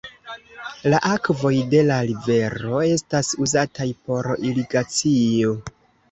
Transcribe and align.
La 0.91 0.99
akvoj 1.09 1.51
de 1.73 1.81
la 1.89 1.97
rivero 2.07 2.79
estas 2.93 3.29
uzataj 3.47 3.87
por 4.07 4.31
irigacio. 4.53 5.53